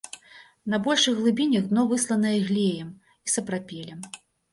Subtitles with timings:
[0.73, 2.89] На большых глыбінях дно высланае глеем
[3.29, 4.01] і сапрапелем.